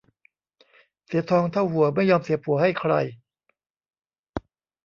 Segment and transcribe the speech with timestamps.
[1.05, 2.93] เสียทองเท่าหัวไม่ยอมเสียผัวให้ใคร